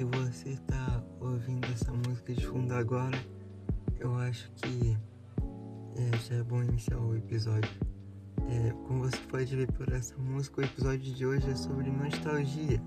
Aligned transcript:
se 0.00 0.04
você 0.04 0.48
está 0.48 1.04
ouvindo 1.20 1.66
essa 1.70 1.92
música 1.92 2.32
de 2.32 2.46
fundo 2.46 2.72
agora, 2.72 3.18
eu 3.98 4.16
acho 4.16 4.50
que 4.52 4.96
é, 5.94 6.16
já 6.16 6.36
é 6.36 6.42
bom 6.42 6.62
iniciar 6.62 6.98
o 6.98 7.14
episódio. 7.14 7.70
É, 8.48 8.70
como 8.86 9.00
você 9.00 9.18
pode 9.28 9.54
ver 9.54 9.70
por 9.72 9.92
essa 9.92 10.16
música, 10.16 10.62
o 10.62 10.64
episódio 10.64 11.14
de 11.14 11.26
hoje 11.26 11.50
é 11.50 11.54
sobre 11.54 11.90
nostalgia. 11.90 12.82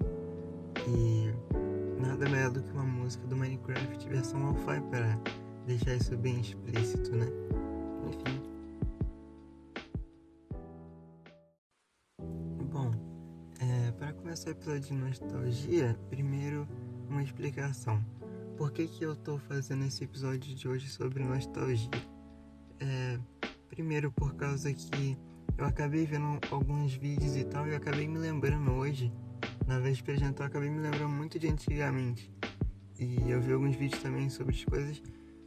E 0.87 2.01
nada 2.01 2.27
melhor 2.27 2.49
do 2.49 2.63
que 2.63 2.71
uma 2.71 2.83
música 2.83 3.27
do 3.27 3.37
Minecraft 3.37 4.09
versão 4.09 4.47
Alpha 4.47 4.81
para 4.81 5.15
deixar 5.67 5.93
isso 5.93 6.17
bem 6.17 6.41
explícito, 6.41 7.15
né? 7.15 7.27
Enfim. 8.09 8.41
Bom, 12.71 12.91
é, 13.59 13.91
para 13.91 14.13
começar 14.13 14.47
o 14.47 14.51
episódio 14.53 14.81
de 14.81 14.93
nostalgia, 14.95 15.95
primeiro 16.09 16.67
uma 17.13 17.23
explicação. 17.23 18.03
Por 18.57 18.71
que, 18.71 18.87
que 18.87 19.05
eu 19.05 19.15
tô 19.15 19.37
fazendo 19.37 19.85
esse 19.85 20.03
episódio 20.03 20.55
de 20.55 20.67
hoje 20.67 20.89
sobre 20.89 21.23
nostalgia? 21.23 21.89
É, 22.79 23.19
primeiro 23.69 24.11
por 24.11 24.33
causa 24.35 24.73
que 24.73 25.17
eu 25.57 25.65
acabei 25.65 26.05
vendo 26.05 26.39
alguns 26.49 26.95
vídeos 26.95 27.37
e 27.37 27.43
tal 27.43 27.67
e 27.67 27.69
eu 27.69 27.77
acabei 27.77 28.07
me 28.07 28.17
lembrando 28.17 28.71
hoje, 28.71 29.13
na 29.67 29.79
véspera 29.79 30.17
de 30.17 30.23
Natal, 30.23 30.45
eu 30.45 30.49
acabei 30.49 30.69
me 30.71 30.79
lembrando 30.79 31.09
muito 31.09 31.37
de 31.37 31.47
antigamente. 31.47 32.31
E 32.99 33.29
eu 33.29 33.39
vi 33.39 33.53
alguns 33.53 33.75
vídeos 33.75 34.01
também 34.01 34.29
sobre 34.29 34.55
as 34.55 34.65
coisas, 34.65 35.01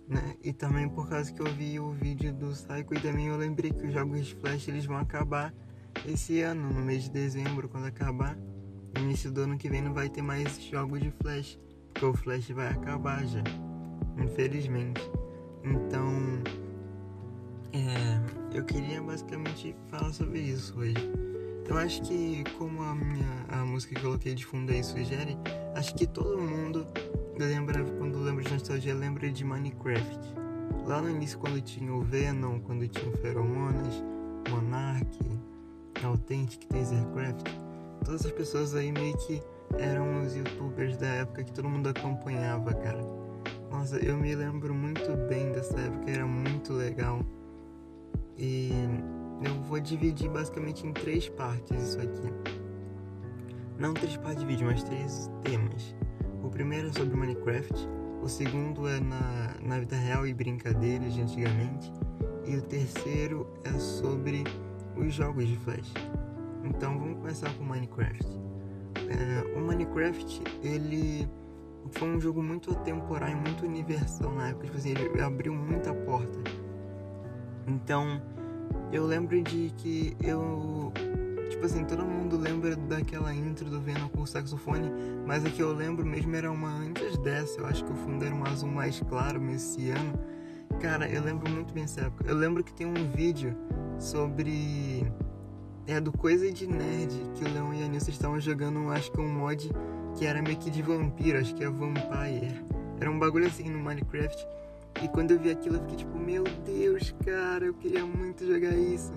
né? 0.09 0.37
E 0.43 0.53
também 0.53 0.89
por 0.89 1.09
causa 1.09 1.33
que 1.33 1.41
eu 1.41 1.53
vi 1.53 1.81
o 1.81 1.91
vídeo 1.91 2.33
do 2.33 2.51
Psycho 2.51 2.95
e 2.95 3.01
também 3.01 3.27
eu 3.27 3.37
lembrei 3.37 3.73
que 3.73 3.87
os 3.87 3.93
jogos 3.93 4.31
Flash 4.31 4.69
eles 4.69 4.87
vão 4.87 4.99
acabar 4.99 5.53
esse 6.07 6.41
ano, 6.43 6.73
no 6.73 6.81
mês 6.81 7.05
de 7.05 7.11
dezembro, 7.11 7.69
quando 7.69 7.87
acabar. 7.87 8.39
No 8.97 9.03
início 9.03 9.31
do 9.31 9.43
ano 9.43 9.59
que 9.59 9.69
vem 9.69 9.83
não 9.83 9.93
vai 9.93 10.09
ter 10.09 10.23
mais 10.23 10.59
jogos 10.63 11.01
de 11.01 11.11
Flash, 11.11 11.59
porque 11.93 12.07
o 12.07 12.15
Flash 12.15 12.49
vai 12.51 12.69
acabar 12.69 13.27
já, 13.27 13.45
infelizmente. 14.17 15.03
Então, 15.63 16.09
é, 17.75 18.57
eu 18.57 18.65
queria 18.65 19.03
basicamente 19.03 19.77
falar 19.89 20.13
sobre 20.15 20.41
isso 20.41 20.79
hoje. 20.79 20.95
Eu 21.69 21.77
acho 21.77 22.01
que, 22.03 22.43
como 22.57 22.83
a 22.83 22.95
minha 22.95 23.45
a 23.51 23.67
música 23.67 23.95
que 23.95 24.01
eu 24.01 24.05
coloquei 24.05 24.35
de 24.35 24.47
fundo 24.47 24.73
aí 24.73 24.83
sugere, 24.83 25.37
acho 25.75 25.95
que 25.95 26.07
todo 26.07 26.41
mundo 26.41 26.87
lembra, 27.39 27.85
quando 27.99 28.19
lembra 28.19 28.45
de 28.45 28.53
nostalgia, 28.53 28.95
lembra 28.95 29.31
de 29.31 29.45
Minecraft. 29.45 30.35
Lá 30.87 31.03
no 31.03 31.11
início, 31.11 31.39
quando 31.39 31.61
tinha 31.61 31.93
o 31.93 32.01
Venom, 32.01 32.61
quando 32.61 32.89
tinha 32.89 33.13
o 33.13 33.17
Feromonas, 33.19 34.03
Monarch, 34.49 35.19
Authentic, 36.03 36.65
Tasercraft, 36.69 37.66
todas 38.07 38.21
essas 38.21 38.33
pessoas 38.33 38.75
aí 38.75 38.93
meio 38.93 39.17
que 39.19 39.43
eram 39.79 40.23
os 40.23 40.35
youtubers 40.35 40.97
da 40.97 41.09
época 41.09 41.43
que 41.43 41.53
todo 41.53 41.69
mundo 41.69 41.89
acompanhava, 41.89 42.73
cara. 42.73 43.05
Nossa, 43.69 43.97
eu 43.97 44.17
me 44.17 44.33
lembro 44.35 44.73
muito 44.73 45.17
bem 45.29 45.51
dessa 45.51 45.79
época, 45.79 46.11
era 46.11 46.25
muito 46.25 46.73
legal. 46.73 47.21
E 48.39 48.71
eu 49.45 49.61
vou 49.63 49.81
dividir 49.81 50.31
basicamente 50.31 50.87
em 50.87 50.93
três 50.93 51.29
partes 51.29 51.83
isso 51.83 52.01
aqui. 52.01 52.33
Não 53.77 53.93
três 53.93 54.17
partes 54.17 54.41
de 54.41 54.47
vídeo, 54.47 54.67
mas 54.67 54.85
três 54.85 55.29
temas. 55.43 55.95
O 56.45 56.49
primeiro 56.49 56.89
é 56.89 56.93
sobre 56.93 57.17
Minecraft, 57.17 57.89
o 58.23 58.29
segundo 58.29 58.87
é 58.87 59.01
na, 59.01 59.57
na 59.61 59.81
vida 59.81 59.97
real 59.97 60.27
e 60.27 60.33
brincadeiras 60.33 61.13
de 61.13 61.23
antigamente, 61.23 61.93
e 62.47 62.57
o 62.57 62.63
terceiro 62.63 63.53
é 63.65 63.73
sobre 63.73 64.45
os 64.97 65.13
jogos 65.13 65.47
de 65.47 65.57
Flash. 65.57 65.93
Então 66.67 66.99
vamos 66.99 67.19
começar 67.19 67.53
com 67.55 67.65
Minecraft. 67.65 68.27
É, 69.09 69.59
o 69.59 69.61
Minecraft 69.61 70.43
ele 70.63 71.29
foi 71.93 72.09
um 72.09 72.21
jogo 72.21 72.43
muito 72.43 72.73
atemporal 72.73 73.31
e 73.31 73.35
muito 73.35 73.65
universal 73.65 74.33
na 74.33 74.49
época, 74.49 74.67
tipo 74.67 74.79
assim, 74.79 74.91
ele 74.91 75.21
abriu 75.21 75.55
muita 75.55 75.95
porta. 75.95 76.39
Então 77.67 78.21
eu 78.93 79.07
lembro 79.07 79.41
de 79.43 79.73
que 79.77 80.17
eu 80.23 80.93
tipo 81.51 81.65
assim, 81.65 81.85
todo 81.85 82.05
mundo 82.05 82.37
lembra 82.37 82.75
daquela 82.77 83.33
intro 83.33 83.71
do 83.71 83.81
Venom 83.81 84.09
com 84.09 84.23
o 84.23 84.27
saxofone, 84.27 84.91
mas 85.25 85.45
a 85.45 85.51
que 85.51 85.63
eu 85.63 85.73
lembro 85.73 86.05
mesmo 86.05 86.35
era 86.35 86.51
uma 86.51 86.69
antes 86.69 87.17
dessa, 87.19 87.61
eu 87.61 87.67
acho 87.67 87.85
que 87.85 87.93
o 87.93 87.95
fundo 87.95 88.25
era 88.25 88.35
um 88.35 88.45
azul 88.45 88.69
mais 88.69 89.01
claro, 89.01 89.41
messiano. 89.41 90.13
Cara, 90.81 91.09
eu 91.09 91.23
lembro 91.23 91.51
muito 91.51 91.73
bem 91.73 91.85
dessa 91.85 92.03
época. 92.03 92.25
Eu 92.29 92.37
lembro 92.37 92.63
que 92.63 92.75
tem 92.75 92.87
um 92.87 93.11
vídeo 93.15 93.57
sobre 93.99 95.11
é 95.87 96.01
do 96.01 96.13
Coisa 96.13 96.51
de 96.51 96.67
Nerd 96.67 97.15
que 97.35 97.45
o 97.45 97.53
Leão 97.53 97.73
e 97.73 97.83
a 97.83 97.89
Nilce 97.89 98.11
estavam 98.11 98.41
jogando, 98.41 98.91
acho 98.91 99.11
que 99.13 99.21
um 99.21 99.29
mod 99.29 99.71
que 100.17 100.27
era 100.27 100.43
meio 100.43 100.57
que 100.57 100.71
de 100.71 100.83
vampiro, 100.83 101.39
acho 101.39 101.55
que 101.55 101.63
é 101.63 101.69
Vampire. 101.71 102.65
Era 103.01 103.11
um 103.11 103.19
bagulho 103.19 103.47
assim 103.47 103.69
no 103.69 103.79
Minecraft. 103.79 104.47
E 105.03 105.09
quando 105.09 105.33
eu 105.33 105.39
vi 105.39 105.51
aquilo, 105.51 105.77
eu 105.77 105.81
fiquei 105.83 105.97
tipo, 105.97 106.19
meu 106.19 106.43
Deus, 106.65 107.15
cara, 107.25 107.67
eu 107.67 107.75
queria 107.75 108.05
muito 108.05 108.47
jogar 108.47 108.75
isso. 108.75 109.13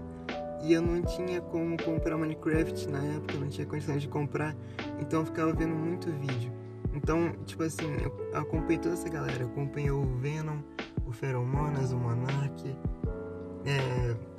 E 0.61 0.73
eu 0.73 0.81
não 0.81 1.01
tinha 1.01 1.39
como 1.39 1.81
comprar 1.81 2.17
Minecraft 2.17 2.89
na 2.89 2.99
época, 2.99 3.35
eu 3.35 3.39
não 3.39 3.47
tinha 3.47 3.65
condições 3.65 4.01
de 4.01 4.09
comprar, 4.09 4.53
então 4.99 5.21
eu 5.21 5.25
ficava 5.25 5.53
vendo 5.53 5.73
muito 5.73 6.11
vídeo. 6.11 6.51
Então, 6.93 7.31
tipo 7.45 7.63
assim, 7.63 7.87
eu 8.03 8.37
acompanhei 8.37 8.77
toda 8.77 8.93
essa 8.93 9.07
galera. 9.07 9.43
Eu 9.43 9.47
acompanhei 9.47 9.91
o 9.91 10.03
Venom, 10.17 10.57
o 11.07 11.11
Feromonas, 11.11 11.93
o 11.93 11.97
Monarch, 11.97 12.75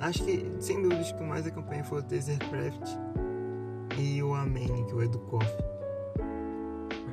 acho 0.01 0.23
que, 0.23 0.51
sem 0.59 0.81
dúvidas, 0.81 1.11
que 1.11 1.21
o 1.21 1.25
mais 1.25 1.47
acompanhei 1.47 1.83
foi 1.83 1.99
o 1.99 2.03
Tasercraft 2.03 2.97
e 3.97 4.21
o 4.21 4.33
Amen, 4.33 4.85
que 4.85 4.91
é 4.91 4.95
o 4.95 5.01
Educoff. 5.03 5.47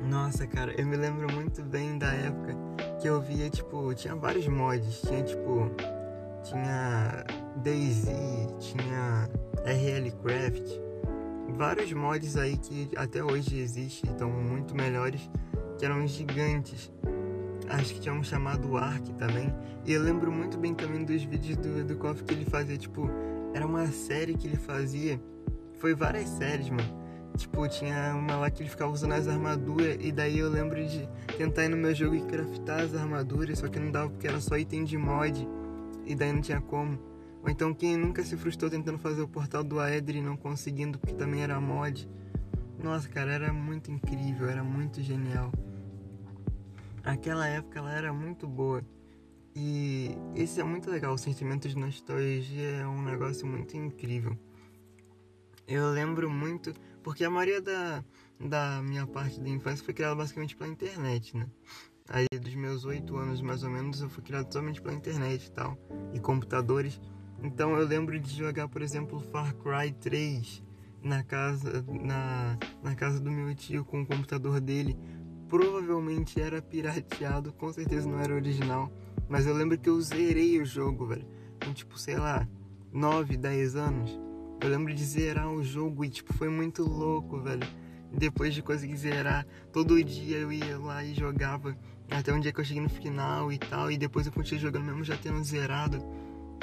Nossa, 0.09 0.47
cara, 0.47 0.73
eu 0.79 0.87
me 0.87 0.97
lembro 0.97 1.31
muito 1.31 1.61
bem 1.61 1.97
da 1.97 2.11
época 2.11 2.57
que 2.99 3.07
eu 3.07 3.21
via, 3.21 3.49
tipo, 3.49 3.93
tinha 3.93 4.15
vários 4.15 4.47
mods. 4.47 5.01
Tinha, 5.01 5.23
tipo, 5.23 5.71
tinha 6.43 7.25
Daisy, 7.57 8.47
tinha 8.59 9.29
RL 9.65 10.11
Craft. 10.23 10.67
Vários 11.49 11.91
mods 11.93 12.37
aí 12.37 12.57
que 12.57 12.89
até 12.95 13.23
hoje 13.23 13.59
existem, 13.59 14.09
estão 14.09 14.29
muito 14.29 14.75
melhores, 14.75 15.29
que 15.77 15.85
eram 15.85 16.05
gigantes 16.07 16.91
acho 17.69 17.93
que 17.93 18.01
tinha 18.01 18.13
um 18.13 18.23
chamado 18.23 18.75
Ark 18.75 19.13
também. 19.13 19.53
E 19.85 19.93
eu 19.93 20.01
lembro 20.01 20.31
muito 20.31 20.57
bem 20.57 20.73
também 20.73 21.05
dos 21.05 21.23
vídeos 21.23 21.57
do, 21.57 21.83
do 21.85 21.95
Koff 21.95 22.23
que 22.23 22.33
ele 22.33 22.45
fazia, 22.45 22.77
tipo, 22.77 23.09
era 23.53 23.65
uma 23.65 23.87
série 23.87 24.33
que 24.35 24.47
ele 24.47 24.57
fazia. 24.57 25.21
Foi 25.77 25.93
várias 25.93 26.27
séries, 26.29 26.69
mano. 26.69 26.99
Tipo, 27.37 27.67
tinha 27.69 28.13
uma 28.15 28.35
lá 28.35 28.49
que 28.49 28.63
ele 28.63 28.69
ficava 28.69 28.91
usando 28.91 29.13
as 29.13 29.27
armaduras, 29.27 29.97
e 30.01 30.11
daí 30.11 30.39
eu 30.39 30.49
lembro 30.49 30.83
de 30.85 31.07
tentar 31.37 31.65
ir 31.65 31.69
no 31.69 31.77
meu 31.77 31.93
jogo 31.95 32.15
e 32.15 32.21
craftar 32.21 32.81
as 32.81 32.93
armaduras, 32.93 33.59
só 33.59 33.67
que 33.67 33.79
não 33.79 33.91
dava 33.91 34.09
porque 34.09 34.27
era 34.27 34.41
só 34.41 34.57
item 34.57 34.83
de 34.83 34.97
mod, 34.97 35.47
e 36.05 36.15
daí 36.15 36.33
não 36.33 36.41
tinha 36.41 36.59
como. 36.59 36.99
Ou 37.41 37.49
então 37.49 37.73
quem 37.73 37.95
nunca 37.95 38.23
se 38.23 38.35
frustrou 38.35 38.69
tentando 38.69 38.97
fazer 38.97 39.21
o 39.21 39.27
portal 39.27 39.63
do 39.63 39.79
Aedre 39.79 40.17
e 40.17 40.21
não 40.21 40.35
conseguindo 40.35 40.99
porque 40.99 41.15
também 41.15 41.41
era 41.41 41.61
mod. 41.61 42.09
Nossa, 42.83 43.07
cara, 43.07 43.31
era 43.31 43.53
muito 43.53 43.89
incrível, 43.89 44.49
era 44.49 44.63
muito 44.63 45.01
genial 45.01 45.49
aquela 47.03 47.47
época 47.47 47.79
ela 47.79 47.91
era 47.91 48.13
muito 48.13 48.47
boa. 48.47 48.83
E 49.55 50.11
esse 50.35 50.61
é 50.61 50.63
muito 50.63 50.89
legal, 50.89 51.13
o 51.13 51.17
sentimento 51.17 51.67
de 51.67 51.75
nostalgia 51.77 52.69
é 52.81 52.87
um 52.87 53.01
negócio 53.01 53.45
muito 53.45 53.75
incrível. 53.75 54.37
Eu 55.67 55.89
lembro 55.89 56.29
muito, 56.29 56.73
porque 57.03 57.23
a 57.23 57.29
maioria 57.29 57.61
da, 57.61 58.03
da 58.39 58.81
minha 58.81 59.05
parte 59.05 59.39
da 59.39 59.49
infância 59.49 59.83
foi 59.83 59.93
criada 59.93 60.15
basicamente 60.15 60.55
pela 60.55 60.69
internet, 60.69 61.35
né? 61.35 61.47
Aí 62.07 62.25
dos 62.39 62.55
meus 62.55 62.85
oito 62.85 63.15
anos 63.17 63.41
mais 63.41 63.63
ou 63.63 63.69
menos 63.69 64.01
eu 64.01 64.09
fui 64.09 64.23
criado 64.23 64.51
somente 64.51 64.81
pela 64.81 64.95
internet 64.95 65.45
e 65.45 65.51
tal, 65.51 65.77
e 66.13 66.19
computadores. 66.19 66.99
Então 67.43 67.77
eu 67.77 67.85
lembro 67.85 68.19
de 68.19 68.35
jogar, 68.35 68.67
por 68.67 68.81
exemplo, 68.81 69.19
Far 69.31 69.53
Cry 69.55 69.91
3 69.91 70.63
na 71.03 71.23
casa, 71.23 71.85
na, 71.87 72.57
na 72.83 72.95
casa 72.95 73.19
do 73.19 73.31
meu 73.31 73.53
tio 73.55 73.85
com 73.85 74.01
o 74.01 74.05
computador 74.05 74.59
dele, 74.59 74.97
provavelmente 75.49 76.39
era 76.39 76.61
pirateado, 76.61 77.51
com 77.53 77.73
certeza 77.73 78.07
não 78.07 78.19
era 78.19 78.33
original. 78.33 78.91
Mas 79.27 79.47
eu 79.47 79.53
lembro 79.53 79.77
que 79.77 79.89
eu 79.89 79.99
zerei 79.99 80.61
o 80.61 80.65
jogo, 80.65 81.07
velho. 81.07 81.25
Com 81.63 81.73
tipo, 81.73 81.97
sei 81.97 82.17
lá, 82.17 82.47
9, 82.93 83.35
10 83.35 83.75
anos. 83.75 84.19
Eu 84.61 84.69
lembro 84.69 84.93
de 84.93 85.03
zerar 85.03 85.49
o 85.49 85.63
jogo 85.63 86.05
e 86.05 86.09
tipo, 86.09 86.33
foi 86.33 86.49
muito 86.49 86.83
louco, 86.83 87.39
velho. 87.39 87.67
Depois 88.11 88.53
de 88.53 88.61
conseguir 88.61 88.97
zerar, 88.97 89.45
todo 89.71 90.03
dia 90.03 90.37
eu 90.37 90.51
ia 90.51 90.77
lá 90.77 91.03
e 91.03 91.13
jogava. 91.13 91.75
Até 92.09 92.33
um 92.33 92.39
dia 92.39 92.51
que 92.51 92.59
eu 92.59 92.65
cheguei 92.65 92.81
no 92.81 92.89
final 92.89 93.51
e 93.51 93.57
tal. 93.57 93.91
E 93.91 93.97
depois 93.97 94.25
eu 94.25 94.31
continuei 94.31 94.61
jogando 94.61 94.85
mesmo 94.85 95.03
já 95.03 95.17
tendo 95.17 95.43
zerado. 95.43 96.03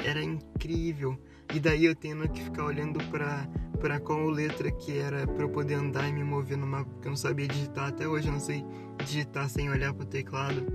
Era 0.03 0.23
incrível. 0.23 1.17
E 1.53 1.59
daí 1.59 1.85
eu 1.85 1.95
tendo 1.95 2.27
que 2.29 2.41
ficar 2.43 2.65
olhando 2.65 2.99
pra, 3.05 3.47
pra 3.79 3.99
qual 3.99 4.27
letra 4.27 4.71
que 4.71 4.97
era 4.97 5.25
pra 5.25 5.43
eu 5.43 5.49
poder 5.49 5.75
andar 5.75 6.07
e 6.07 6.13
me 6.13 6.23
mover 6.23 6.57
no 6.57 6.67
mapa, 6.67 6.89
porque 6.89 7.07
eu 7.07 7.11
não 7.11 7.17
sabia 7.17 7.47
digitar. 7.47 7.89
Até 7.89 8.07
hoje 8.07 8.27
eu 8.27 8.33
não 8.33 8.39
sei 8.39 8.65
digitar 9.05 9.49
sem 9.49 9.69
olhar 9.69 9.93
pro 9.93 10.05
teclado. 10.05 10.65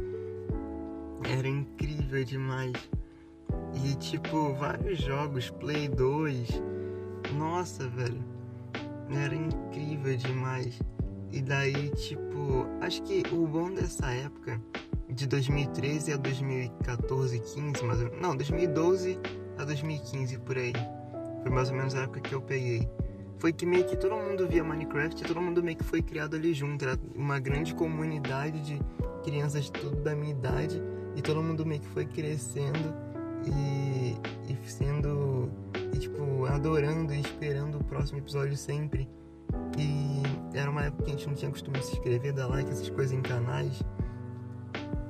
Era 1.24 1.46
incrível 1.46 2.24
demais. 2.24 2.72
E 3.84 3.94
tipo, 3.96 4.54
vários 4.54 4.98
jogos, 4.98 5.50
Play 5.50 5.88
2. 5.88 6.48
Nossa, 7.36 7.88
velho. 7.88 8.22
Era 9.10 9.34
incrível 9.34 10.16
demais. 10.16 10.78
E 11.30 11.40
daí, 11.40 11.90
tipo, 11.90 12.66
acho 12.80 13.02
que 13.02 13.22
o 13.32 13.46
bom 13.46 13.72
dessa 13.72 14.10
época, 14.10 14.60
de 15.08 15.26
2013 15.26 16.12
a 16.12 16.16
2014, 16.16 17.38
15, 17.38 17.84
mais 17.84 17.98
ou 18.00 18.04
menos. 18.06 18.20
Não, 18.20 18.36
2012 18.36 19.18
a 19.58 19.64
2015 19.64 20.38
por 20.38 20.56
aí. 20.56 20.72
Foi 21.42 21.50
mais 21.50 21.70
ou 21.70 21.76
menos 21.76 21.94
a 21.94 22.02
época 22.02 22.20
que 22.20 22.34
eu 22.34 22.40
peguei. 22.40 22.88
Foi 23.38 23.52
que 23.52 23.66
meio 23.66 23.84
que 23.84 23.96
todo 23.96 24.14
mundo 24.14 24.46
via 24.46 24.62
Minecraft 24.62 25.20
e 25.20 25.26
todo 25.26 25.40
mundo 25.40 25.62
meio 25.62 25.76
que 25.76 25.84
foi 25.84 26.00
criado 26.00 26.36
ali 26.36 26.54
junto. 26.54 26.84
Era 26.84 26.98
uma 27.14 27.40
grande 27.40 27.74
comunidade 27.74 28.60
de 28.60 28.80
crianças 29.24 29.64
de 29.64 29.72
tudo 29.72 29.96
da 29.96 30.14
minha 30.14 30.30
idade 30.30 30.80
e 31.16 31.22
todo 31.22 31.42
mundo 31.42 31.66
meio 31.66 31.80
que 31.80 31.88
foi 31.88 32.06
crescendo 32.06 32.94
e, 33.44 34.16
e 34.48 34.70
sendo, 34.70 35.50
e, 35.92 35.98
tipo, 35.98 36.46
adorando 36.46 37.12
e 37.12 37.20
esperando 37.20 37.78
o 37.78 37.84
próximo 37.84 38.18
episódio 38.18 38.56
sempre. 38.56 39.08
E 39.76 40.22
era 40.56 40.70
uma 40.70 40.84
época 40.84 41.04
que 41.04 41.10
a 41.10 41.14
gente 41.14 41.26
não 41.26 41.34
tinha 41.34 41.50
costume 41.50 41.78
de 41.78 41.86
se 41.86 41.92
inscrever, 41.92 42.32
dar 42.32 42.46
like, 42.46 42.70
essas 42.70 42.88
coisas 42.90 43.12
em 43.12 43.22
canais. 43.22 43.82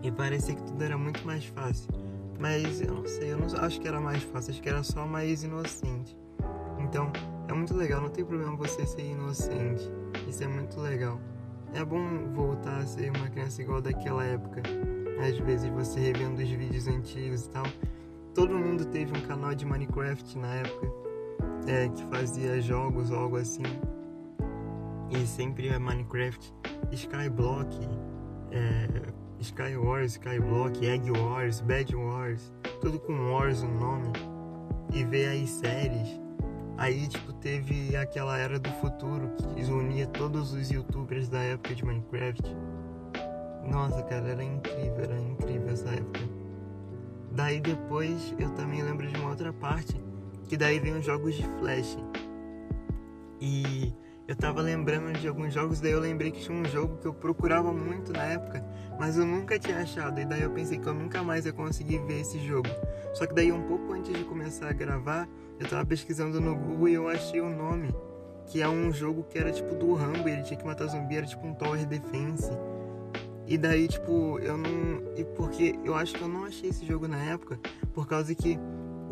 E 0.02 0.10
parecia 0.10 0.54
que 0.54 0.62
tudo 0.62 0.82
era 0.82 0.96
muito 0.96 1.24
mais 1.26 1.44
fácil. 1.44 1.88
Mas 2.38 2.80
eu 2.80 2.94
não 2.94 3.06
sei, 3.06 3.32
eu 3.32 3.38
não 3.38 3.46
acho 3.60 3.80
que 3.80 3.86
era 3.86 4.00
mais 4.00 4.22
fácil, 4.24 4.50
acho 4.52 4.62
que 4.62 4.68
era 4.68 4.82
só 4.82 5.06
mais 5.06 5.44
inocente. 5.44 6.16
Então, 6.78 7.12
é 7.48 7.52
muito 7.52 7.74
legal, 7.74 8.00
não 8.00 8.10
tem 8.10 8.24
problema 8.24 8.56
você 8.56 8.86
ser 8.86 9.04
inocente. 9.04 9.90
Isso 10.28 10.42
é 10.42 10.48
muito 10.48 10.80
legal. 10.80 11.20
É 11.74 11.84
bom 11.84 12.32
voltar 12.34 12.78
a 12.78 12.86
ser 12.86 13.10
uma 13.16 13.28
criança 13.30 13.62
igual 13.62 13.80
daquela 13.80 14.24
época. 14.24 14.62
Às 15.26 15.38
vezes 15.38 15.70
você 15.70 16.00
revendo 16.00 16.42
os 16.42 16.48
vídeos 16.48 16.86
antigos 16.88 17.44
e 17.46 17.50
tal. 17.50 17.64
Todo 18.34 18.58
mundo 18.58 18.84
teve 18.86 19.16
um 19.16 19.20
canal 19.22 19.54
de 19.54 19.64
Minecraft 19.64 20.38
na 20.38 20.54
época 20.54 21.02
é, 21.66 21.88
que 21.88 22.02
fazia 22.06 22.60
jogos 22.60 23.10
ou 23.10 23.18
algo 23.18 23.36
assim. 23.36 23.62
E 25.10 25.26
sempre 25.26 25.68
é 25.68 25.78
Minecraft, 25.78 26.54
Skyblock, 26.90 27.76
é, 28.50 28.88
Sky 29.42 29.76
Wars, 29.76 30.12
Skyblock, 30.12 30.86
Egg 30.86 31.10
Wars, 31.10 31.60
Bad 31.60 31.94
Wars, 31.94 32.52
tudo 32.80 32.98
com 33.00 33.32
Wars 33.32 33.62
no 33.62 33.80
nome. 33.80 34.12
E 34.94 35.04
ver 35.04 35.42
as 35.42 35.50
séries. 35.50 36.20
Aí, 36.78 37.06
tipo, 37.08 37.32
teve 37.34 37.96
aquela 37.96 38.38
era 38.38 38.58
do 38.58 38.70
futuro 38.74 39.30
que 39.36 39.64
unia 39.64 40.06
todos 40.06 40.52
os 40.52 40.70
youtubers 40.70 41.28
da 41.28 41.40
época 41.40 41.74
de 41.74 41.84
Minecraft. 41.84 42.56
Nossa, 43.70 44.02
cara, 44.02 44.28
era 44.28 44.42
incrível, 44.42 45.00
era 45.02 45.18
incrível 45.18 45.70
essa 45.70 45.88
época. 45.88 46.20
Daí 47.32 47.60
depois 47.60 48.34
eu 48.38 48.50
também 48.50 48.82
lembro 48.82 49.06
de 49.06 49.16
uma 49.18 49.30
outra 49.30 49.52
parte, 49.52 50.00
que 50.48 50.56
daí 50.56 50.78
vem 50.78 50.98
os 50.98 51.04
jogos 51.04 51.34
de 51.34 51.44
Flash. 51.58 51.96
E 53.40 53.92
eu 54.28 54.36
tava 54.36 54.60
lembrando 54.60 55.18
de 55.18 55.26
alguns 55.26 55.52
jogos, 55.52 55.80
daí 55.80 55.92
eu 55.92 56.00
lembrei 56.00 56.30
que 56.30 56.40
tinha 56.40 56.56
um 56.56 56.64
jogo 56.64 56.96
que 56.98 57.06
eu 57.06 57.14
procurava 57.14 57.72
muito 57.72 58.12
na 58.12 58.22
época, 58.22 58.64
mas 58.98 59.16
eu 59.16 59.26
nunca 59.26 59.58
tinha 59.58 59.78
achado, 59.78 60.20
e 60.20 60.24
daí 60.24 60.42
eu 60.42 60.50
pensei 60.50 60.78
que 60.78 60.86
eu 60.86 60.94
nunca 60.94 61.22
mais 61.22 61.44
ia 61.44 61.52
conseguir 61.52 61.98
ver 61.98 62.20
esse 62.20 62.38
jogo. 62.46 62.68
Só 63.14 63.26
que 63.26 63.34
daí 63.34 63.50
um 63.50 63.62
pouco 63.62 63.92
antes 63.92 64.12
de 64.12 64.24
começar 64.24 64.68
a 64.68 64.72
gravar, 64.72 65.28
eu 65.58 65.68
tava 65.68 65.84
pesquisando 65.84 66.40
no 66.40 66.54
Google 66.54 66.88
e 66.88 66.94
eu 66.94 67.08
achei 67.08 67.40
o 67.40 67.48
nome, 67.48 67.94
que 68.46 68.62
é 68.62 68.68
um 68.68 68.92
jogo 68.92 69.24
que 69.24 69.38
era 69.38 69.50
tipo 69.50 69.74
do 69.74 69.94
Rambo, 69.94 70.28
ele 70.28 70.42
tinha 70.42 70.58
que 70.58 70.64
matar 70.64 70.86
zumbi, 70.86 71.16
era 71.16 71.26
tipo 71.26 71.46
um 71.46 71.54
Tower 71.54 71.84
Defense. 71.86 72.50
E 73.46 73.58
daí, 73.58 73.88
tipo, 73.88 74.38
eu 74.38 74.56
não. 74.56 75.02
E 75.16 75.24
porque 75.24 75.78
eu 75.84 75.94
acho 75.94 76.14
que 76.14 76.22
eu 76.22 76.28
não 76.28 76.44
achei 76.44 76.70
esse 76.70 76.86
jogo 76.86 77.08
na 77.08 77.18
época, 77.18 77.58
por 77.92 78.06
causa 78.06 78.34
que 78.34 78.58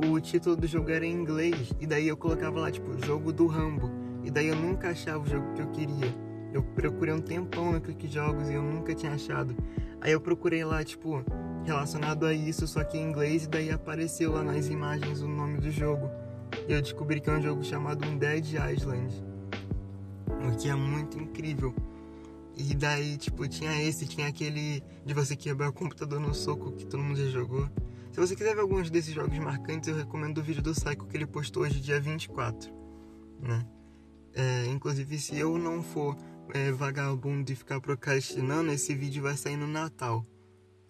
o 0.08 0.18
título 0.20 0.56
do 0.56 0.66
jogo 0.66 0.90
era 0.90 1.04
em 1.04 1.12
inglês. 1.12 1.72
E 1.80 1.86
daí 1.86 2.08
eu 2.08 2.16
colocava 2.16 2.60
lá, 2.60 2.70
tipo, 2.70 3.04
jogo 3.04 3.32
do 3.32 3.46
Rambo. 3.46 3.90
E 4.24 4.30
daí 4.30 4.48
eu 4.48 4.56
nunca 4.56 4.90
achava 4.90 5.22
o 5.22 5.26
jogo 5.26 5.52
que 5.54 5.62
eu 5.62 5.68
queria. 5.68 6.14
Eu 6.52 6.62
procurei 6.62 7.14
um 7.14 7.20
tempão 7.20 7.72
no 7.72 7.80
Clique 7.80 8.08
Jogos 8.08 8.48
e 8.48 8.54
eu 8.54 8.62
nunca 8.62 8.94
tinha 8.94 9.12
achado. 9.12 9.56
Aí 10.00 10.12
eu 10.12 10.20
procurei 10.20 10.64
lá, 10.64 10.82
tipo, 10.82 11.24
relacionado 11.64 12.26
a 12.26 12.32
isso, 12.32 12.66
só 12.66 12.82
que 12.82 12.98
em 12.98 13.08
inglês, 13.08 13.44
e 13.44 13.48
daí 13.48 13.70
apareceu 13.70 14.32
lá 14.32 14.42
nas 14.42 14.68
imagens 14.68 15.20
o 15.20 15.28
nome 15.28 15.58
do 15.58 15.70
jogo. 15.70 16.10
E 16.68 16.72
eu 16.72 16.80
descobri 16.80 17.20
que 17.20 17.30
é 17.30 17.32
um 17.32 17.42
jogo 17.42 17.62
chamado 17.62 18.04
Dead 18.18 18.46
Island. 18.46 19.24
O 20.46 20.56
que 20.56 20.68
é 20.68 20.74
muito 20.74 21.18
incrível. 21.18 21.74
E 22.56 22.74
daí, 22.74 23.16
tipo, 23.16 23.46
tinha 23.48 23.82
esse, 23.82 24.06
tinha 24.06 24.26
aquele 24.26 24.82
de 25.04 25.14
você 25.14 25.36
quebrar 25.36 25.68
o 25.68 25.72
computador 25.72 26.18
no 26.20 26.34
soco 26.34 26.72
que 26.72 26.86
todo 26.86 27.02
mundo 27.02 27.16
já 27.16 27.30
jogou. 27.30 27.68
Se 28.12 28.18
você 28.18 28.34
quiser 28.34 28.54
ver 28.54 28.60
alguns 28.60 28.90
desses 28.90 29.14
jogos 29.14 29.38
marcantes, 29.38 29.88
eu 29.88 29.96
recomendo 29.96 30.38
o 30.38 30.42
vídeo 30.42 30.62
do 30.62 30.72
Psycho 30.72 31.06
que 31.06 31.16
ele 31.16 31.26
postou 31.26 31.62
hoje, 31.62 31.80
dia 31.80 32.00
24, 32.00 32.72
né? 33.40 33.64
É, 34.34 34.66
inclusive, 34.66 35.18
se 35.18 35.38
eu 35.38 35.58
não 35.58 35.82
for 35.82 36.16
é, 36.54 36.70
vagabundo 36.72 37.50
e 37.50 37.56
ficar 37.56 37.80
procrastinando, 37.80 38.70
esse 38.70 38.94
vídeo 38.94 39.22
vai 39.22 39.36
sair 39.36 39.56
no 39.56 39.66
Natal, 39.66 40.24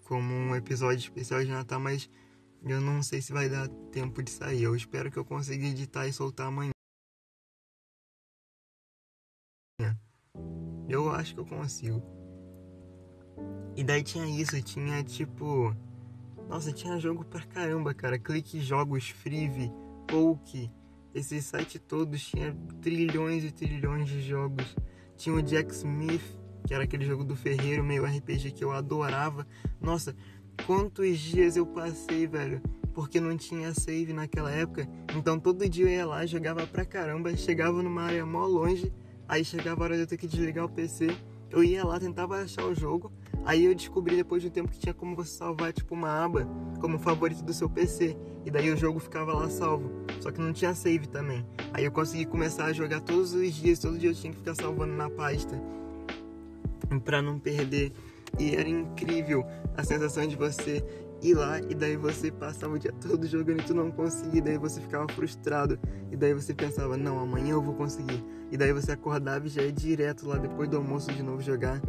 como 0.04 0.32
um 0.32 0.54
episódio 0.54 0.98
especial 0.98 1.42
de 1.42 1.50
Natal, 1.50 1.80
mas 1.80 2.10
eu 2.62 2.80
não 2.80 3.02
sei 3.02 3.22
se 3.22 3.32
vai 3.32 3.48
dar 3.48 3.68
tempo 3.90 4.22
de 4.22 4.30
sair. 4.30 4.62
Eu 4.62 4.76
espero 4.76 5.10
que 5.10 5.18
eu 5.18 5.24
consiga 5.24 5.66
editar 5.66 6.06
e 6.06 6.12
soltar 6.12 6.48
amanhã. 6.48 6.72
Eu 10.88 11.08
acho 11.08 11.34
que 11.34 11.40
eu 11.40 11.46
consigo. 11.46 12.02
E 13.76 13.84
daí 13.84 14.02
tinha 14.02 14.26
isso, 14.26 14.60
tinha 14.60 15.02
tipo. 15.04 15.72
Nossa, 16.48 16.72
tinha 16.72 16.98
jogo 16.98 17.24
pra 17.24 17.46
caramba, 17.46 17.94
cara. 17.94 18.18
Clique 18.18 18.60
Jogos, 18.60 19.08
Frive, 19.08 19.70
Poke. 20.08 20.68
Esse 21.14 21.42
site 21.42 21.78
todos 21.78 22.22
tinha 22.22 22.56
trilhões 22.80 23.44
e 23.44 23.50
trilhões 23.50 24.08
de 24.08 24.22
jogos. 24.22 24.76
Tinha 25.16 25.34
o 25.34 25.42
Jack 25.42 25.72
Smith, 25.74 26.22
que 26.66 26.74
era 26.74 26.84
aquele 26.84 27.04
jogo 27.04 27.24
do 27.24 27.34
ferreiro, 27.34 27.84
meio 27.84 28.04
RPG 28.04 28.52
que 28.52 28.64
eu 28.64 28.72
adorava. 28.72 29.46
Nossa, 29.80 30.14
quantos 30.66 31.18
dias 31.18 31.56
eu 31.56 31.66
passei, 31.66 32.26
velho, 32.26 32.62
porque 32.94 33.20
não 33.20 33.36
tinha 33.36 33.74
save 33.74 34.12
naquela 34.12 34.50
época. 34.50 34.88
Então 35.16 35.38
todo 35.38 35.68
dia 35.68 35.84
eu 35.84 35.88
ia 35.90 36.06
lá, 36.06 36.24
jogava 36.26 36.66
pra 36.66 36.84
caramba, 36.84 37.36
chegava 37.36 37.82
numa 37.82 38.02
área 38.02 38.24
mó 38.24 38.46
longe 38.46 38.92
Aí 39.30 39.44
chegava 39.44 39.80
a 39.80 39.84
hora 39.84 39.94
de 39.94 40.00
eu 40.00 40.06
ter 40.08 40.16
que 40.16 40.26
desligar 40.26 40.64
o 40.64 40.68
PC, 40.68 41.16
eu 41.52 41.62
ia 41.62 41.84
lá, 41.84 42.00
tentava 42.00 42.42
achar 42.42 42.64
o 42.64 42.74
jogo. 42.74 43.12
Aí 43.44 43.64
eu 43.64 43.72
descobri 43.76 44.16
depois 44.16 44.42
de 44.42 44.48
um 44.48 44.50
tempo 44.50 44.68
que 44.68 44.80
tinha 44.80 44.92
como 44.92 45.14
você 45.14 45.30
salvar 45.36 45.72
tipo 45.72 45.94
uma 45.94 46.08
aba 46.08 46.48
como 46.80 46.98
favorito 46.98 47.44
do 47.44 47.54
seu 47.54 47.70
PC. 47.70 48.16
E 48.44 48.50
daí 48.50 48.72
o 48.72 48.76
jogo 48.76 48.98
ficava 48.98 49.32
lá 49.32 49.48
salvo. 49.48 49.88
Só 50.20 50.30
que 50.30 50.40
não 50.40 50.52
tinha 50.52 50.74
save 50.74 51.06
também. 51.08 51.44
Aí 51.72 51.84
eu 51.84 51.90
consegui 51.90 52.24
começar 52.24 52.66
a 52.66 52.72
jogar 52.72 53.00
todos 53.00 53.32
os 53.32 53.54
dias, 53.54 53.78
todo 53.78 53.98
dia 53.98 54.10
eu 54.10 54.14
tinha 54.14 54.32
que 54.32 54.38
ficar 54.38 54.54
salvando 54.54 54.92
na 54.92 55.10
pasta. 55.10 55.60
Pra 57.04 57.20
não 57.20 57.38
perder. 57.38 57.92
E 58.38 58.54
era 58.54 58.68
incrível 58.68 59.44
a 59.76 59.82
sensação 59.82 60.26
de 60.26 60.36
você 60.36 60.84
ir 61.22 61.34
lá 61.34 61.58
e 61.58 61.74
daí 61.74 61.96
você 61.96 62.30
passava 62.30 62.74
o 62.74 62.78
dia 62.78 62.92
todo 62.92 63.26
jogando 63.26 63.60
e 63.60 63.64
tu 63.64 63.74
não 63.74 63.90
conseguia, 63.90 64.40
daí 64.40 64.58
você 64.58 64.80
ficava 64.80 65.06
frustrado, 65.12 65.78
e 66.10 66.16
daí 66.16 66.32
você 66.32 66.54
pensava, 66.54 66.96
não, 66.96 67.18
amanhã 67.18 67.52
eu 67.52 67.62
vou 67.62 67.74
conseguir. 67.74 68.24
E 68.50 68.56
daí 68.56 68.72
você 68.72 68.92
acordava 68.92 69.46
e 69.46 69.50
já 69.50 69.62
ia 69.62 69.72
direto 69.72 70.26
lá 70.26 70.36
depois 70.36 70.68
do 70.68 70.76
almoço 70.76 71.12
de 71.12 71.22
novo 71.22 71.42
jogar, 71.42 71.80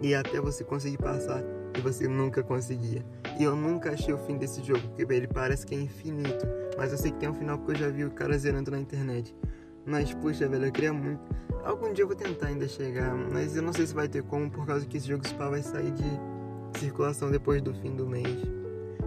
e 0.00 0.14
até 0.14 0.40
você 0.40 0.62
conseguir 0.62 0.98
passar, 0.98 1.42
e 1.76 1.80
você 1.80 2.08
nunca 2.08 2.42
conseguia. 2.42 3.04
E 3.38 3.44
eu 3.44 3.54
nunca 3.54 3.92
achei 3.92 4.12
o 4.12 4.18
fim 4.18 4.36
desse 4.36 4.62
jogo, 4.62 4.80
porque 4.88 5.12
ele 5.12 5.26
parece 5.26 5.66
que 5.66 5.74
é 5.74 5.78
infinito, 5.78 6.46
mas 6.76 6.92
eu 6.92 6.98
sei 6.98 7.10
que 7.10 7.18
tem 7.18 7.28
um 7.28 7.34
final 7.34 7.58
porque 7.58 7.72
eu 7.72 7.76
já 7.76 7.88
vi 7.88 8.04
o 8.04 8.10
cara 8.10 8.36
zerando 8.38 8.70
na 8.70 8.78
internet. 8.78 9.34
Mas, 9.84 10.12
puxa, 10.14 10.48
velho, 10.48 10.66
eu 10.66 10.72
queria 10.72 10.92
muito. 10.92 11.20
Algum 11.64 11.92
dia 11.92 12.02
eu 12.02 12.08
vou 12.08 12.16
tentar 12.16 12.48
ainda 12.48 12.66
chegar, 12.66 13.14
mas 13.14 13.56
eu 13.56 13.62
não 13.62 13.72
sei 13.72 13.86
se 13.86 13.94
vai 13.94 14.08
ter 14.08 14.22
como, 14.22 14.50
por 14.50 14.66
causa 14.66 14.86
que 14.86 14.96
esse 14.96 15.06
jogo 15.06 15.26
Spa 15.26 15.48
vai 15.48 15.62
sair 15.62 15.92
de 15.92 16.78
circulação 16.78 17.30
depois 17.30 17.62
do 17.62 17.72
fim 17.74 17.94
do 17.94 18.06
mês. 18.06 18.26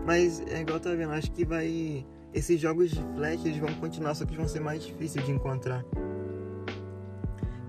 Mas 0.06 0.42
é 0.48 0.62
igual 0.62 0.80
tá 0.80 0.92
vendo, 0.92 1.12
acho 1.12 1.32
que 1.32 1.46
vai. 1.46 2.06
Esses 2.34 2.60
jogos 2.60 2.92
de 2.92 3.02
flash 3.16 3.46
eles 3.46 3.58
vão 3.58 3.74
continuar, 3.76 4.14
só 4.14 4.26
que 4.26 4.36
vão 4.36 4.48
ser 4.48 4.60
mais 4.60 4.84
difíceis 4.84 5.26
de 5.26 5.32
encontrar. 5.32 5.84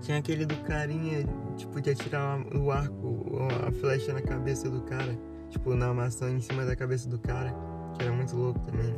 Tinha 0.01 0.17
aquele 0.17 0.45
do 0.45 0.55
carinha, 0.63 1.25
tipo, 1.51 1.81
de 1.81 1.91
atirar 1.91 2.39
o 2.55 2.71
arco, 2.71 3.37
a 3.67 3.71
flecha 3.71 4.13
na 4.13 4.21
cabeça 4.21 4.69
do 4.69 4.81
cara, 4.81 5.17
tipo, 5.49 5.75
na 5.75 5.93
maçã 5.93 6.29
em 6.29 6.39
cima 6.39 6.65
da 6.65 6.75
cabeça 6.75 7.09
do 7.09 7.19
cara, 7.19 7.53
que 7.95 8.03
era 8.03 8.11
muito 8.11 8.35
louco 8.35 8.59
também. 8.61 8.95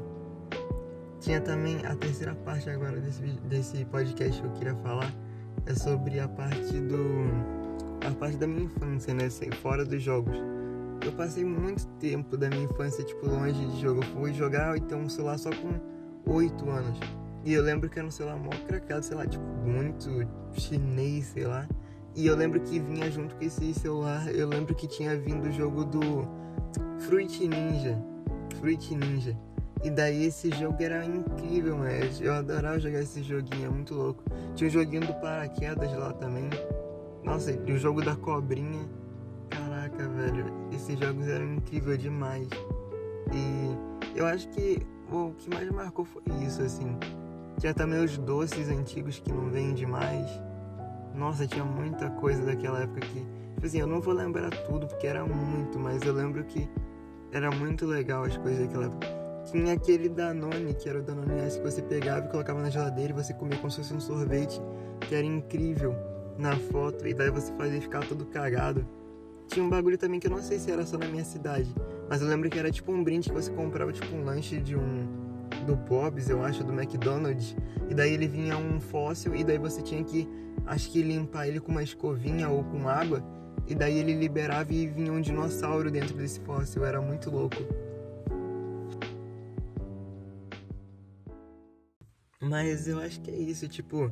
Tinha 1.19 1.39
também 1.39 1.85
a 1.85 1.95
terceira 1.95 2.35
parte 2.35 2.69
agora 2.69 2.99
desse, 2.99 3.21
desse 3.47 3.85
podcast 3.85 4.41
que 4.41 4.47
eu 4.47 4.51
queria 4.51 4.75
falar, 4.75 5.13
é 5.65 5.73
sobre 5.73 6.19
a 6.19 6.27
parte 6.27 6.79
do. 6.79 6.97
a 8.05 8.11
parte 8.11 8.37
da 8.37 8.47
minha 8.47 8.63
infância, 8.63 9.13
né? 9.13 9.29
Fora 9.61 9.85
dos 9.85 10.01
jogos 10.01 10.35
eu 11.05 11.11
passei 11.11 11.43
muito 11.43 11.85
tempo 11.99 12.37
da 12.37 12.49
minha 12.49 12.63
infância, 12.63 13.03
tipo, 13.03 13.27
longe 13.27 13.65
de 13.65 13.81
jogo. 13.81 14.01
Eu 14.01 14.07
fui 14.07 14.33
jogar 14.33 14.77
e 14.77 14.81
ter 14.81 14.95
um 14.95 15.09
celular 15.09 15.37
só 15.37 15.49
com 15.49 16.31
8 16.31 16.69
anos. 16.69 16.97
E 17.43 17.53
eu 17.53 17.61
lembro 17.61 17.89
que 17.89 17.99
era 17.99 18.07
um 18.07 18.11
celular 18.11 18.37
mó 18.37 18.51
cracado, 18.67 19.03
sei 19.03 19.17
lá, 19.17 19.27
tipo, 19.27 19.43
muito 19.65 20.09
chinês, 20.53 21.25
sei 21.25 21.45
lá. 21.45 21.67
E 22.15 22.27
eu 22.27 22.35
lembro 22.35 22.59
que 22.59 22.79
vinha 22.79 23.09
junto 23.09 23.35
com 23.35 23.43
esse 23.43 23.73
celular, 23.73 24.27
eu 24.33 24.47
lembro 24.47 24.75
que 24.75 24.87
tinha 24.87 25.17
vindo 25.17 25.47
o 25.47 25.51
jogo 25.51 25.83
do 25.83 26.27
Fruit 26.99 27.47
Ninja. 27.47 27.99
Fruit 28.59 28.95
Ninja. 28.95 29.35
E 29.83 29.89
daí 29.89 30.25
esse 30.25 30.49
jogo 30.51 30.77
era 30.79 31.03
incrível, 31.03 31.77
mas 31.77 32.21
eu 32.21 32.33
adorava 32.33 32.79
jogar 32.79 33.01
esse 33.01 33.21
joguinho, 33.23 33.65
é 33.65 33.69
muito 33.69 33.95
louco. 33.95 34.23
Tinha 34.55 34.67
o 34.67 34.69
um 34.69 34.73
joguinho 34.73 35.05
do 35.05 35.13
paraquedas 35.15 35.91
lá 35.97 36.13
também. 36.13 36.49
Nossa, 37.23 37.51
e 37.51 37.71
o 37.71 37.77
jogo 37.77 38.01
da 38.01 38.15
cobrinha. 38.15 38.87
Caraca, 39.49 40.07
velho. 40.07 40.45
Esses 40.71 40.97
jogos 40.99 41.27
eram 41.27 41.55
incríveis 41.55 41.99
demais. 41.99 42.47
E 43.33 44.17
eu 44.17 44.25
acho 44.25 44.47
que 44.49 44.85
o 45.11 45.31
que 45.33 45.49
mais 45.49 45.69
marcou 45.71 46.05
foi 46.05 46.23
isso, 46.45 46.61
assim. 46.61 46.95
Tinha 47.59 47.73
também 47.73 48.03
os 48.03 48.17
doces 48.19 48.69
antigos 48.69 49.19
que 49.19 49.31
não 49.33 49.49
vendem 49.49 49.85
mais. 49.85 50.27
Nossa, 51.13 51.45
tinha 51.45 51.63
muita 51.63 52.09
coisa 52.09 52.43
daquela 52.43 52.81
época 52.81 53.01
que. 53.01 53.25
Tipo 53.55 53.65
assim, 53.65 53.79
eu 53.79 53.87
não 53.87 54.01
vou 54.01 54.13
lembrar 54.13 54.49
tudo 54.49 54.87
porque 54.87 55.07
era 55.07 55.25
muito, 55.25 55.79
mas 55.79 56.01
eu 56.03 56.13
lembro 56.13 56.43
que 56.43 56.67
era 57.31 57.49
muito 57.51 57.85
legal 57.85 58.23
as 58.23 58.35
coisas 58.37 58.65
daquela 58.65 58.85
época. 58.85 59.07
Tinha 59.45 59.73
aquele 59.73 60.09
Danone, 60.09 60.73
que 60.73 60.87
era 60.87 60.99
o 60.99 61.01
Danone 61.01 61.39
S, 61.41 61.59
que 61.59 61.65
você 61.65 61.81
pegava 61.81 62.25
e 62.25 62.29
colocava 62.29 62.61
na 62.61 62.69
geladeira 62.69 63.11
e 63.11 63.15
você 63.15 63.33
comia 63.33 63.57
como 63.57 63.69
se 63.69 63.77
fosse 63.77 63.93
um 63.93 63.99
sorvete, 63.99 64.61
que 65.01 65.15
era 65.15 65.25
incrível 65.25 65.95
na 66.37 66.55
foto, 66.55 67.07
e 67.07 67.13
daí 67.13 67.29
você 67.29 67.53
fazia 67.53 67.81
ficar 67.81 68.05
todo 68.05 68.25
cagado. 68.25 68.85
Tinha 69.47 69.63
um 69.63 69.69
bagulho 69.69 69.97
também 69.97 70.19
que 70.19 70.27
eu 70.27 70.31
não 70.31 70.41
sei 70.41 70.57
se 70.59 70.71
era 70.71 70.85
só 70.85 70.97
na 70.97 71.07
minha 71.07 71.23
cidade, 71.23 71.73
mas 72.09 72.21
eu 72.21 72.27
lembro 72.27 72.49
que 72.49 72.57
era 72.57 72.71
tipo 72.71 72.91
um 72.91 73.03
brinde 73.03 73.29
que 73.29 73.35
você 73.35 73.51
comprava 73.51 73.91
tipo 73.91 74.15
um 74.15 74.23
lanche 74.23 74.59
de 74.59 74.75
um 74.75 75.22
do 75.63 75.75
Bob's, 75.75 76.29
eu 76.29 76.43
acho, 76.43 76.63
do 76.63 76.73
McDonald's, 76.73 77.55
e 77.89 77.93
daí 77.93 78.13
ele 78.13 78.27
vinha 78.27 78.57
um 78.57 78.79
fóssil 78.79 79.35
e 79.35 79.43
daí 79.43 79.57
você 79.57 79.81
tinha 79.81 80.03
que 80.03 80.27
acho 80.65 80.89
que 80.91 81.01
limpar 81.01 81.47
ele 81.47 81.59
com 81.59 81.71
uma 81.71 81.83
escovinha 81.83 82.49
ou 82.49 82.63
com 82.63 82.87
água, 82.87 83.23
e 83.67 83.73
daí 83.73 83.97
ele 83.97 84.13
liberava 84.13 84.73
e 84.73 84.87
vinha 84.87 85.11
um 85.11 85.21
dinossauro 85.21 85.89
dentro 85.89 86.15
desse 86.15 86.39
fóssil, 86.41 86.85
era 86.85 87.01
muito 87.01 87.29
louco. 87.29 87.57
Mas 92.41 92.87
eu 92.87 92.99
acho 92.99 93.21
que 93.21 93.31
é 93.31 93.35
isso, 93.35 93.67
tipo, 93.69 94.11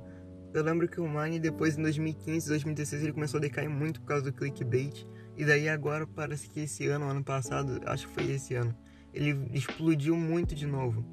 eu 0.54 0.64
lembro 0.64 0.88
que 0.88 1.00
o 1.00 1.08
Mine 1.08 1.40
depois 1.40 1.78
em 1.78 1.82
2015, 1.82 2.48
2016 2.48 3.04
ele 3.04 3.14
começou 3.14 3.38
a 3.38 3.42
decair 3.42 3.70
muito 3.70 4.02
por 4.02 4.08
causa 4.08 4.26
do 4.26 4.34
clickbait. 4.34 5.06
E 5.38 5.46
daí 5.46 5.70
agora 5.70 6.06
parece 6.06 6.50
que 6.50 6.60
esse 6.60 6.88
ano, 6.88 7.10
ano 7.10 7.24
passado, 7.24 7.82
acho 7.86 8.08
que 8.08 8.14
foi 8.14 8.32
esse 8.32 8.54
ano, 8.54 8.76
ele 9.14 9.50
explodiu 9.54 10.16
muito 10.16 10.54
de 10.54 10.66
novo. 10.66 11.06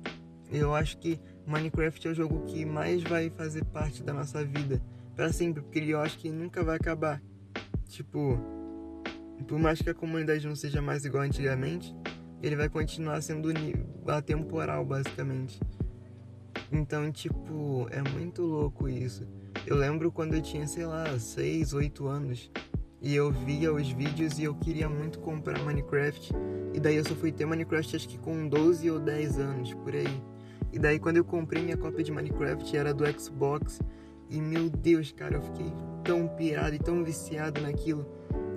Eu 0.51 0.75
acho 0.75 0.99
que 0.99 1.21
Minecraft 1.47 2.09
é 2.09 2.11
o 2.11 2.15
jogo 2.15 2.45
que 2.47 2.65
mais 2.65 3.03
vai 3.03 3.31
fazer 3.31 3.65
parte 3.65 4.03
da 4.03 4.13
nossa 4.13 4.45
vida 4.45 4.81
para 5.15 5.33
sempre, 5.33 5.63
porque 5.63 5.81
eu 5.81 6.01
acho 6.01 6.19
que 6.19 6.31
nunca 6.31 6.63
vai 6.63 6.77
acabar. 6.77 7.23
Tipo, 7.89 8.39
por 9.47 9.59
mais 9.59 9.81
que 9.81 9.91
a 9.91 9.95
comunidade 9.95 10.47
não 10.47 10.57
seja 10.57 10.81
mais 10.81 11.05
igual 11.05 11.23
antigamente, 11.23 11.95
ele 12.43 12.57
vai 12.57 12.69
continuar 12.69 13.21
sendo 13.21 13.51
atemporal, 14.07 14.85
basicamente. 14.85 15.61
Então, 16.71 17.11
tipo, 17.11 17.87
é 17.91 18.03
muito 18.11 18.43
louco 18.43 18.89
isso. 18.89 19.27
Eu 19.67 19.77
lembro 19.77 20.13
quando 20.13 20.35
eu 20.35 20.43
tinha, 20.43 20.67
sei 20.67 20.87
lá, 20.87 21.19
6, 21.19 21.73
8 21.73 22.07
anos 22.07 22.51
e 23.01 23.15
eu 23.15 23.31
via 23.31 23.73
os 23.73 23.89
vídeos 23.91 24.39
e 24.39 24.45
eu 24.45 24.55
queria 24.55 24.89
muito 24.89 25.19
comprar 25.21 25.59
Minecraft. 25.65 26.33
E 26.75 26.81
daí 26.81 26.97
eu 26.97 27.05
só 27.05 27.15
fui 27.15 27.33
ter 27.33 27.47
Minecraft 27.47 27.97
acho 27.97 28.09
que 28.09 28.19
com 28.19 28.49
12 28.49 28.91
ou 28.91 29.01
10 29.01 29.39
anos, 29.39 29.75
por 29.75 29.95
aí. 29.95 30.23
E 30.73 30.79
daí 30.79 30.99
quando 30.99 31.17
eu 31.17 31.25
comprei 31.25 31.63
minha 31.63 31.77
cópia 31.77 32.05
de 32.05 32.13
Minecraft 32.13 32.77
era 32.77 32.93
do 32.93 33.05
Xbox. 33.19 33.81
E 34.31 34.41
meu 34.41 34.69
Deus, 34.69 35.13
cara, 35.13 35.37
eu 35.37 35.43
fiquei 35.43 35.73
tão 36.05 36.29
pirado 36.29 36.75
e 36.75 36.79
tão 36.79 37.03
viciado 37.03 37.61
naquilo. 37.61 38.07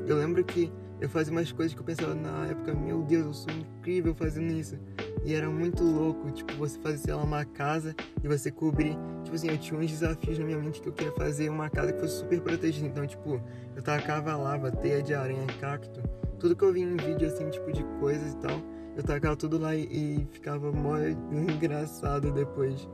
Eu 0.06 0.18
lembro 0.18 0.44
que 0.44 0.72
eu 1.00 1.10
fazia 1.10 1.32
umas 1.32 1.52
coisas 1.52 1.74
que 1.74 1.80
eu 1.80 1.84
pensava 1.84 2.14
na 2.14 2.48
época, 2.48 2.74
meu 2.74 3.02
Deus, 3.02 3.26
eu 3.26 3.34
sou 3.34 3.54
incrível 3.54 4.14
fazendo 4.14 4.52
isso. 4.54 4.78
E 5.24 5.34
era 5.34 5.50
muito 5.50 5.84
louco, 5.84 6.32
tipo, 6.32 6.54
você 6.54 6.78
fazer, 6.80 6.98
sei 6.98 7.14
lá, 7.14 7.24
uma 7.24 7.46
casa 7.46 7.96
e 8.24 8.28
você 8.28 8.52
cobrir. 8.52 8.96
Tipo 9.24 9.36
assim, 9.36 9.50
eu 9.50 9.58
tinha 9.58 9.80
uns 9.80 9.90
desafios 9.90 10.38
na 10.38 10.46
minha 10.46 10.58
mente 10.58 10.82
que 10.82 10.90
eu 10.90 10.94
queria 10.94 11.12
fazer 11.14 11.50
uma 11.50 11.70
casa 11.70 11.94
que 11.94 12.00
fosse 12.00 12.20
super 12.20 12.42
protegida. 12.42 12.88
Então, 12.88 13.06
tipo, 13.08 13.42
eu 13.76 13.82
tacava 13.82 14.36
lava, 14.36 14.72
teia 14.72 15.02
de 15.02 15.14
aranha, 15.14 15.46
cacto. 15.60 16.02
Tudo 16.40 16.56
que 16.56 16.64
eu 16.64 16.74
vi 16.74 16.82
em 16.82 16.96
vídeo, 16.96 17.28
assim, 17.28 17.50
tipo, 17.50 17.72
de 17.72 17.84
coisas 18.00 18.34
e 18.34 18.38
tal, 18.38 18.60
eu 18.96 19.04
tacava 19.04 19.36
tudo 19.36 19.58
lá 19.58 19.76
e, 19.76 19.84
e 19.84 20.28
ficava 20.32 20.72
mó 20.72 20.98
engraçado 21.32 22.32
depois. 22.32 22.88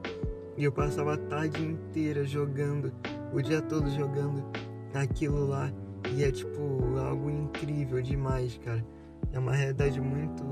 E 0.57 0.63
eu 0.63 0.71
passava 0.71 1.13
a 1.13 1.17
tarde 1.17 1.63
inteira 1.63 2.25
jogando, 2.25 2.91
o 3.33 3.41
dia 3.41 3.61
todo 3.61 3.89
jogando 3.89 4.43
aquilo 4.93 5.47
lá. 5.47 5.71
E 6.15 6.23
é, 6.23 6.31
tipo, 6.31 6.97
algo 6.97 7.29
incrível 7.29 8.01
demais, 8.01 8.59
cara. 8.63 8.83
É 9.33 9.39
uma 9.39 9.53
realidade 9.53 9.99
muito 9.99 10.43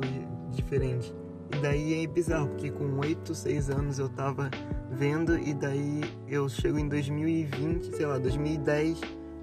diferente. 0.52 1.14
E 1.56 1.62
daí 1.62 2.04
é 2.04 2.08
bizarro, 2.08 2.50
porque 2.50 2.72
com 2.72 3.00
8, 3.00 3.34
6 3.34 3.70
anos 3.70 4.00
eu 4.00 4.10
tava 4.10 4.50
vendo 4.92 5.38
e 5.38 5.54
daí 5.54 6.02
eu 6.28 6.50
chego 6.50 6.78
em 6.78 6.88
2020, 6.88 7.96
sei 7.96 8.06
lá, 8.06 8.18
2010, 8.18 9.00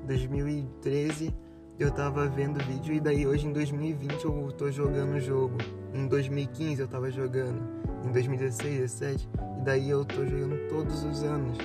2013, 0.07 1.35
eu 1.79 1.91
tava 1.91 2.29
vendo 2.29 2.63
vídeo 2.65 2.95
e 2.95 3.01
daí 3.01 3.27
hoje 3.27 3.47
em 3.47 3.53
2020 3.53 4.25
eu 4.25 4.53
tô 4.57 4.71
jogando 4.71 5.17
o 5.17 5.21
jogo. 5.21 5.57
Em 5.95 6.07
2015 6.07 6.81
eu 6.81 6.89
tava 6.89 7.11
jogando, 7.11 7.61
em 8.05 8.13
2016, 8.13 8.79
2017, 8.79 9.29
e 9.59 9.65
daí 9.65 9.91
eu 9.91 10.05
tô 10.05 10.25
jogando 10.25 10.69
todos 10.69 11.03
os 11.05 11.23
anos. 11.23 11.59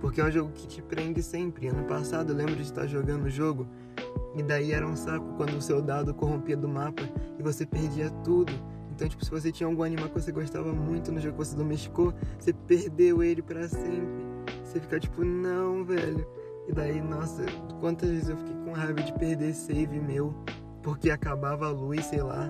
Porque 0.00 0.20
é 0.20 0.24
um 0.24 0.30
jogo 0.30 0.50
que 0.52 0.66
te 0.66 0.82
prende 0.82 1.22
sempre. 1.22 1.68
Ano 1.68 1.84
passado 1.84 2.32
eu 2.32 2.36
lembro 2.36 2.56
de 2.56 2.62
estar 2.62 2.86
jogando 2.86 3.26
o 3.26 3.30
jogo 3.30 3.66
e 4.34 4.42
daí 4.42 4.72
era 4.72 4.86
um 4.86 4.96
saco 4.96 5.34
quando 5.36 5.56
o 5.56 5.62
seu 5.62 5.82
dado 5.82 6.14
corrompia 6.14 6.56
do 6.56 6.68
mapa 6.68 7.02
e 7.38 7.42
você 7.42 7.66
perdia 7.66 8.10
tudo. 8.24 8.52
Então, 8.90 9.08
tipo, 9.08 9.24
se 9.24 9.30
você 9.30 9.50
tinha 9.50 9.66
algum 9.66 9.82
animal 9.82 10.08
que 10.08 10.20
você 10.20 10.32
gostava 10.32 10.72
muito 10.72 11.10
no 11.10 11.20
jogo 11.20 11.38
que 11.38 11.46
você 11.46 11.56
domesticou, 11.56 12.12
você 12.38 12.52
perdeu 12.52 13.22
ele 13.22 13.40
para 13.40 13.66
sempre. 13.68 14.26
Você 14.64 14.80
fica 14.80 15.00
tipo, 15.00 15.24
não, 15.24 15.84
velho. 15.84 16.26
E 16.70 16.72
daí, 16.72 17.00
nossa, 17.00 17.44
quantas 17.80 18.08
vezes 18.08 18.28
eu 18.28 18.36
fiquei 18.36 18.54
com 18.64 18.72
raiva 18.72 19.02
de 19.02 19.12
perder 19.14 19.52
save 19.52 19.98
meu, 19.98 20.32
porque 20.84 21.10
acabava 21.10 21.66
a 21.66 21.70
luz, 21.70 22.04
sei 22.04 22.22
lá, 22.22 22.48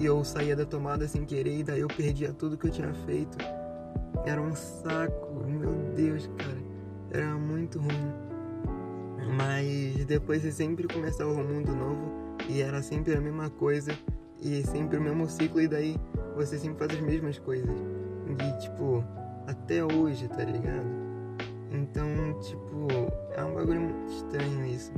e 0.00 0.04
eu 0.04 0.24
saía 0.24 0.56
da 0.56 0.66
tomada 0.66 1.06
sem 1.06 1.24
querer, 1.24 1.60
e 1.60 1.62
daí 1.62 1.78
eu 1.78 1.86
perdia 1.86 2.32
tudo 2.32 2.58
que 2.58 2.66
eu 2.66 2.72
tinha 2.72 2.92
feito. 3.06 3.38
Era 4.26 4.42
um 4.42 4.52
saco, 4.52 5.44
meu 5.46 5.72
Deus, 5.94 6.28
cara. 6.38 6.58
Era 7.12 7.36
muito 7.36 7.78
ruim. 7.78 8.12
Mas 9.36 10.04
depois 10.06 10.42
você 10.42 10.50
sempre 10.50 10.88
começava 10.88 11.30
um 11.30 11.44
mundo 11.44 11.72
novo 11.72 12.36
e 12.48 12.62
era 12.62 12.82
sempre 12.82 13.14
a 13.14 13.20
mesma 13.20 13.48
coisa 13.48 13.92
e 14.40 14.66
sempre 14.66 14.98
o 14.98 15.00
mesmo 15.00 15.30
ciclo 15.30 15.60
e 15.60 15.68
daí 15.68 15.96
você 16.34 16.58
sempre 16.58 16.78
faz 16.78 16.98
as 16.98 17.06
mesmas 17.06 17.38
coisas. 17.38 17.70
E 18.28 18.58
tipo, 18.58 19.04
até 19.46 19.84
hoje, 19.84 20.26
tá 20.26 20.42
ligado? 20.42 21.01
Então, 21.72 22.06
tipo, 22.40 22.86
é 23.34 23.44
um 23.44 23.54
bagulho 23.54 23.80
muito 23.80 24.12
estranho 24.12 24.66
isso. 24.66 24.92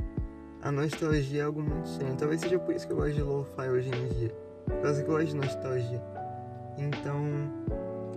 A 0.61 0.71
nostalgia 0.71 1.41
é 1.41 1.45
algo 1.45 1.61
muito 1.61 1.85
estranho. 1.85 2.15
Talvez 2.15 2.41
seja 2.41 2.59
por 2.59 2.75
isso 2.75 2.85
que 2.87 2.93
eu 2.93 2.97
gosto 2.97 3.13
de 3.13 3.21
lo-fi 3.21 3.69
hoje 3.69 3.89
em 3.89 4.07
dia. 4.19 4.35
Por 4.65 4.81
causa 4.81 5.03
que 5.03 5.09
eu 5.09 5.13
gosto 5.13 5.27
de 5.27 5.35
nostalgia. 5.35 6.03
Então, 6.77 7.23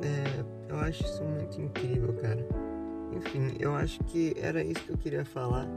é, 0.02 0.44
eu 0.68 0.78
acho 0.80 1.04
isso 1.04 1.22
muito 1.22 1.60
incrível, 1.60 2.12
cara. 2.14 2.46
Enfim, 3.12 3.54
eu 3.58 3.74
acho 3.74 4.02
que 4.04 4.34
era 4.40 4.62
isso 4.62 4.82
que 4.82 4.90
eu 4.90 4.98
queria 4.98 5.24
falar. 5.24 5.68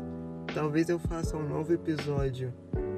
Talvez 0.54 0.90
eu 0.90 0.98
faça 0.98 1.38
um 1.38 1.48
novo 1.48 1.74
episódio. 1.74 2.54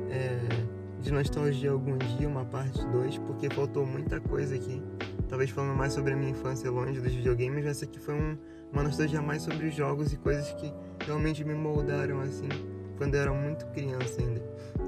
É, 0.09 0.83
de 1.03 1.11
nostalgia 1.11 1.71
algum 1.71 1.97
dia, 1.97 2.27
uma 2.27 2.45
parte 2.45 2.83
2, 2.85 3.17
porque 3.19 3.49
faltou 3.49 3.85
muita 3.85 4.21
coisa 4.21 4.55
aqui. 4.55 4.81
Talvez 5.27 5.49
falando 5.49 5.75
mais 5.75 5.91
sobre 5.91 6.13
a 6.13 6.15
minha 6.15 6.31
infância 6.31 6.71
longe 6.71 7.01
dos 7.01 7.13
videogames, 7.13 7.65
essa 7.65 7.83
aqui 7.83 7.99
foi 7.99 8.13
um, 8.13 8.37
uma 8.73 8.83
nostalgia 8.83 9.21
mais 9.21 9.43
sobre 9.43 9.69
jogos 9.69 10.11
e 10.11 10.17
coisas 10.17 10.51
que 10.53 10.73
realmente 11.05 11.45
me 11.45 11.53
moldaram 11.53 12.19
assim, 12.19 12.49
quando 12.97 13.15
eu 13.15 13.21
era 13.21 13.33
muito 13.33 13.65
criança 13.67 14.21
ainda. 14.21 14.41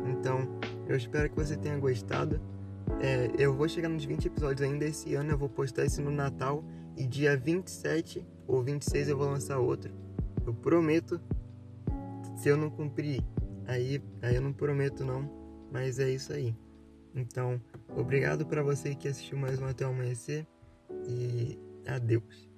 Então, 0.10 0.60
eu 0.88 0.98
espero 0.98 1.30
que 1.30 1.36
você 1.36 1.56
tenha 1.56 1.78
gostado. 1.78 2.42
É, 3.00 3.32
eu 3.38 3.54
vou 3.54 3.70
chegar 3.70 3.88
nos 3.88 4.04
20 4.04 4.26
episódios 4.26 4.62
ainda 4.68 4.86
esse 4.86 5.16
ano, 5.16 5.32
eu 5.32 5.38
vou 5.38 5.50
postar 5.50 5.86
isso 5.86 6.02
no 6.02 6.12
Natal 6.12 6.64
e 6.98 7.06
dia 7.06 7.38
27 7.38 8.26
ou 8.48 8.62
26 8.62 9.10
eu 9.10 9.18
vou 9.18 9.30
lançar 9.30 9.60
outro. 9.60 9.94
Eu 10.46 10.54
prometo. 10.54 11.22
Se 12.36 12.50
eu 12.50 12.58
não 12.58 12.70
cumprir, 12.70 13.24
aí, 13.66 14.04
aí 14.22 14.36
eu 14.36 14.42
não 14.42 14.52
prometo 14.52 15.06
não 15.06 15.46
mas 15.76 16.00
é 16.00 16.10
isso 16.10 16.32
aí. 16.32 16.56
Então, 17.14 17.62
obrigado 17.98 18.46
para 18.46 18.64
você 18.64 18.96
que 18.96 19.10
assistiu 19.10 19.38
mais 19.38 19.60
um 19.60 19.66
Até 19.66 19.86
o 19.86 19.90
Amanhecer 19.90 20.48
e 21.06 21.60
adeus. 21.86 22.50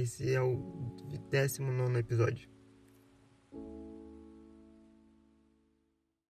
Esse 0.00 0.32
é 0.32 0.40
o 0.40 0.56
19 1.28 1.98
episódio. 1.98 2.48